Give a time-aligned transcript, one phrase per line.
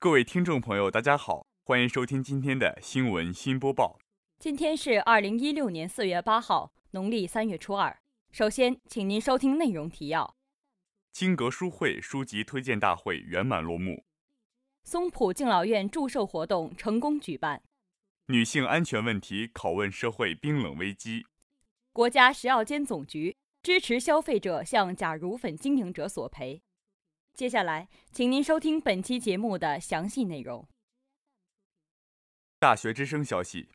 [0.00, 3.98] 各位听众朋友，大家好，欢迎收听今天的新闻新播报。
[4.38, 7.98] 今天是二零一六年四月八号，农历三月初二。
[8.30, 10.36] 首先，请您收听内容提要：
[11.10, 14.04] 金格书会书籍推荐大会圆满落幕；
[14.84, 17.58] 松浦敬老院祝寿活动成功举办；
[18.26, 21.22] 女性安全问题拷问社会冰冷危机；
[21.92, 26.62] 国家食药监总局支持消费者向假乳粉经营者索赔。
[27.38, 30.66] 接下来，请您收听本期节目的详细内容。
[32.58, 33.68] 大学之声消息：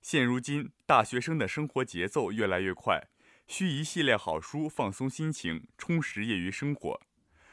[0.00, 3.08] 现如今，大学生的生活节奏越来越快。
[3.46, 7.02] 需一系列好书放松心情，充实业余生活。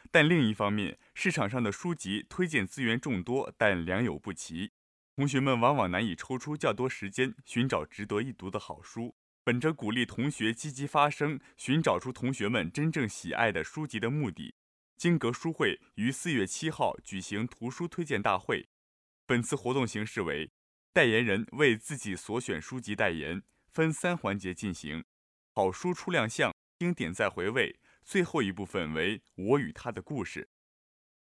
[0.09, 4.71] 但另一方面，市场上的书籍推荐资源众多，但良莠不齐，
[5.17, 9.13] 同学们往往难以抽出较多时间寻找值得一读的好书。
[9.43, 14.55] 本着鼓励同学积极发声，寻找出同学们真正喜爱的书籍的目的，
[14.99, 18.67] 金阁书会于四月七号举行图书推荐大会。
[19.25, 20.51] 本次活动形式为
[20.91, 25.05] 代言人为自己所选书籍代言，分三环节进行。
[25.55, 27.79] 好书初亮相，经典再回味。
[28.03, 30.49] 最后一部分为我与他的故事。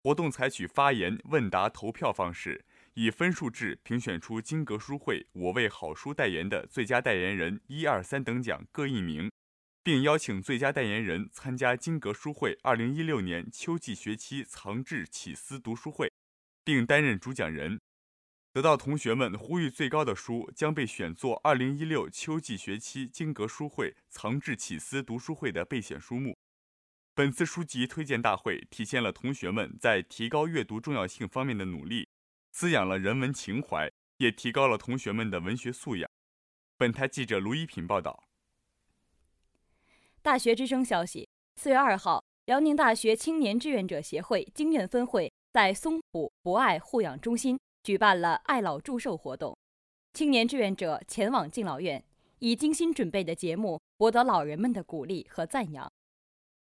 [0.03, 9.33] 活动采取发言、问答、投票方式，以分数制评选出金阁书会我为好书代言的最佳代言人一二三等奖各一名，
[9.85, 16.11] 并邀请最佳代言人参加金阁书会二零一六年秋季学期藏志启思读书会，
[16.65, 17.79] 并担任主讲人。
[18.51, 26.35] 得到同学们呼吁最高的书将被选作二零一六秋季学期金阁书会藏志启思读书会的备选书目。
[27.15, 32.09] 本次书籍推荐大会体现了同学们在提高阅读重要性方面的努力，
[32.53, 36.09] 滋养了人文情怀，也提高了同学们的文学素养。
[36.79, 38.25] 本台记者卢一品报道。
[40.25, 47.61] 大学之声消息：四月二号，辽宁大学青年志愿者协会经院分会在松浦博爱护养中心。
[47.83, 49.55] 举办了爱老祝寿活动，
[50.15, 52.03] 青年志愿者前往敬老院，
[52.39, 55.93] 以精心准备的节目博得老人们的鼓励和赞扬。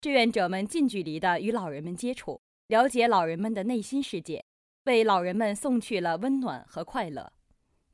[0.01, 4.45] 志愿者们近距离地与老人们接触，了解老人们的内心世界，
[4.85, 7.33] 为老人们送去了温暖和快乐。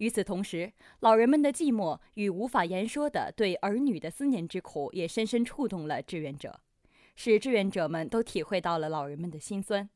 [0.04, 0.70] 与此同时，
[1.00, 6.60] 老人们的寂寞与无法言说的对儿女的思念之苦，也深深触动了志愿者，
[7.16, 9.88] 使志愿者们都体会到了老人们的心酸，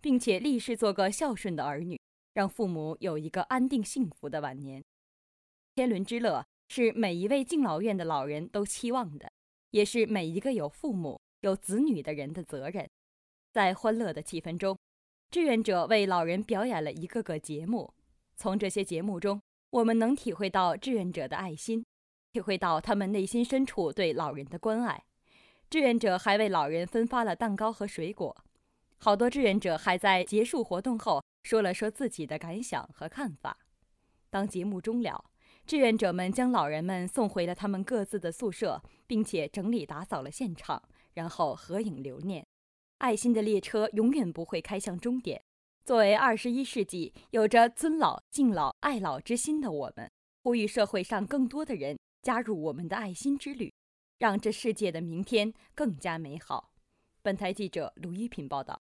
[0.00, 1.98] 并且立誓做个孝顺的儿女。
[2.34, 4.84] 让父母有一个安定幸福的晚年，
[5.74, 9.28] 天伦之乐是每一位敬老院的老人都期望的，
[9.72, 12.88] 也是每一个有父母、有子女的人的责任。
[13.50, 14.78] 在欢乐的气氛中，
[15.28, 17.92] 志愿者为老人表演了一个个节目。
[18.38, 19.40] 从这些节目中，
[19.76, 21.84] 我们能体会到志愿者的爱心，
[22.32, 25.04] 体会到他们内心深处对老人的关爱。
[25.68, 28.34] 志愿者还为老人分发了蛋糕和水果。
[28.96, 31.22] 好多志愿者还在结束活动后。
[31.42, 33.56] 说了说自己的感想和看法。
[34.30, 35.24] 当节目终了，
[35.64, 40.82] 志愿者们将老人们送回了他们各自的宿舍，并且整理打扫了现场，
[41.12, 42.44] 然后合影留念。
[42.98, 45.40] 爱心的列车永远不会开向终点。
[45.86, 50.10] 作为二十一世纪有着尊老、敬老、爱老之心的我们，
[50.42, 53.72] 呼吁社会上更多的人加入我们的爱心之旅，
[54.18, 56.72] 让这世界的明天更加美好。
[57.22, 58.82] 本台记者卢一平报道。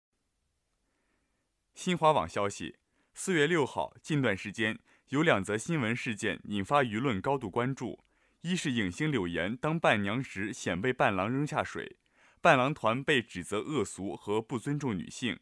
[1.76, 2.74] 新华网消息，
[3.14, 4.76] 四月六号，近段时间
[5.10, 8.00] 有两则新闻事件引发舆论高度关注。
[8.40, 11.96] 一是影星柳岩当伴娘时险被伴郎扔下水，
[12.40, 15.36] 伴郎团被指责恶俗和不尊重女性；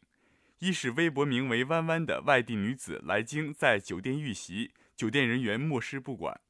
[0.59, 6.41] 一是微博名为“弯弯”的外地女子来京在酒店遇袭，酒店人员漠视不管。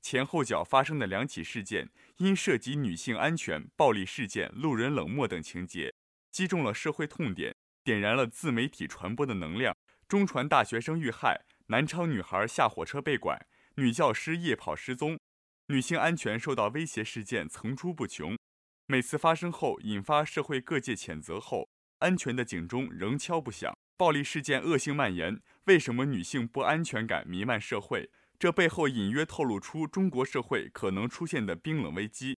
[0.00, 5.92] 前后脚发生的两起事件，因涉及女性安全、暴力事件、路人冷漠等情节，
[6.30, 7.54] 击中了社会痛点。
[7.82, 9.76] 点燃了自媒体传播的能量。
[10.08, 15.18] 中传大学生遇害，南昌女孩下火车被拐，女教师夜跑失踪，
[15.66, 18.38] 女性安全受到威胁事件层出不穷。
[18.86, 21.68] 每次发生后，引发社会各界谴责后，
[21.98, 23.76] 安全的警钟仍敲不响。
[23.96, 28.10] 暴力事件恶性蔓延，为什么女性不安全感弥漫社会？
[28.38, 32.36] 这背后隐约透露出中国社会可能出现的冰冷危机。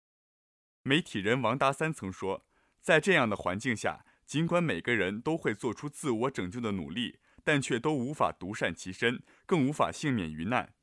[0.83, 2.45] 媒体人王达三曾说，
[2.81, 4.05] 在这样的环境下。
[4.27, 10.75] 尽管每个人都会做出自我拯救的努力，但却都无法独善其身，更无法幸免于难。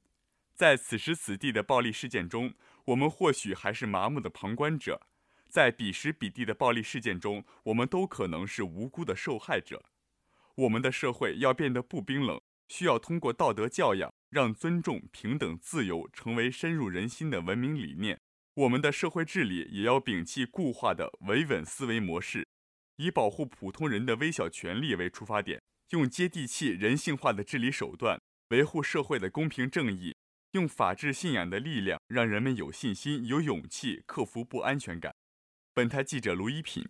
[0.56, 2.54] 在此时此地的暴力事件中，
[2.86, 4.96] 我们或许还是麻木的旁观者；
[5.54, 9.84] 在彼时彼地的暴力事件中，我们都可能是无辜的受害者。
[10.56, 18.20] 我们的社会要变得不冰冷，需要通过道德教养，让尊重、平等、自由成为深入人心的文明理念。
[18.56, 22.48] 我们的社会治理也要摒弃固化的维稳思维模式。
[22.96, 25.62] 以保护普通人的微小权利为出发点，
[25.92, 28.20] 用接地气、人性化的治理手段
[28.50, 30.16] 维护社会的公平正义，
[30.54, 35.13] 用法治信仰的力量让人们有信心、有勇气克服不安全感。
[35.76, 36.88] 本台记者卢一品。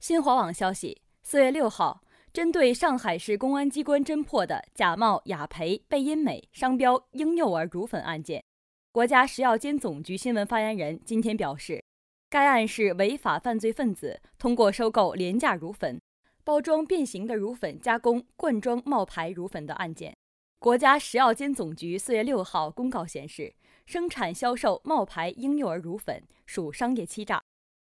[0.00, 8.42] 新华网消息：四月六号，针对上海市公安机关侦破的假冒雅培、贝因美商标婴幼儿乳粉案件，
[8.90, 11.84] 国家食药监总局新闻发言人今天表示，
[12.28, 16.00] 该案是违法犯罪分子通过收购廉价乳粉。
[16.42, 20.16] 包装变形的乳粉加工灌装冒牌乳粉的案件，
[20.58, 23.54] 国家食药监总局四月六号公告显示，
[23.90, 27.42] 生产销售冒牌婴幼儿乳粉属商业欺诈、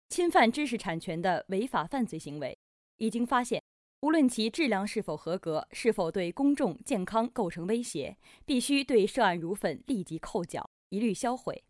[0.08, 2.58] 侵犯知识产权的违法犯罪行为。
[2.96, 3.62] 已经发现，
[4.00, 8.16] 无论其质量是否合格，是否对公众健康构成威胁，
[8.46, 11.62] 必须对涉案乳粉立即扣缴，一律销毁，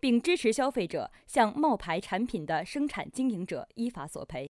[0.00, 4.50] 并支持消费者向冒牌产品的生产经营者依法索赔。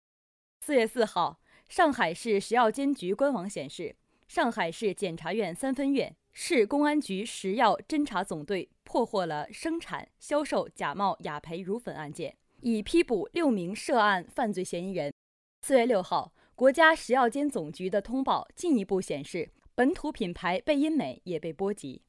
[0.61, 1.39] 四月四号。
[1.67, 3.95] 上海市食药监局官网显示，
[4.27, 15.13] 上海市检察院三分院、市公安局食药侦查总队破获了生产、销售假冒雅培乳粉案件，已批捕六名涉案犯罪嫌疑人。
[15.61, 22.01] 四月六号，国家食药监总局的通报进一步显示，本土品牌贝因美也被波及。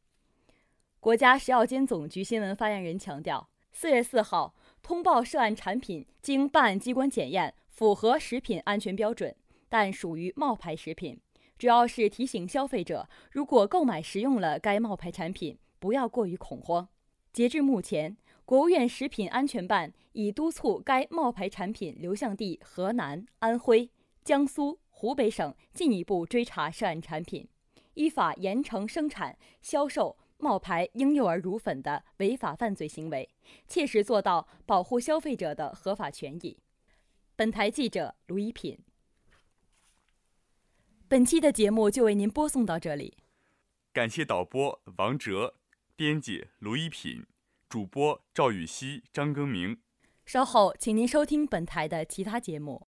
[0.99, 9.37] 国家食药监总局新闻发言人强调，四月四号通报涉案产品经办案机关检验，符合食品安全标准。
[9.69, 11.21] 但属于冒牌食品，
[11.59, 16.87] 主要是提醒消费者，如果购买食用了该冒牌产品，不要过于恐慌。
[17.33, 18.15] 截至目前，
[18.45, 23.91] 国务院食品安全办已督促该冒牌产品流向地河南、安徽、
[24.23, 27.49] 江苏、湖北省进一步追查涉案产品，
[27.95, 33.27] 依法严惩生产、销售冒牌婴幼儿乳粉的违法犯罪行为，
[33.67, 36.59] 切实做到保护消费者的合法权益。
[37.35, 38.79] 本台记者卢一品。
[41.09, 43.17] 本期的节目就为您播送到这里，
[43.93, 45.55] 感谢导播王哲，
[45.95, 47.25] 编辑卢一品，
[47.69, 49.79] 主播赵雨熙、张更明。
[50.25, 52.89] 稍后，请您收听本台的其他节目。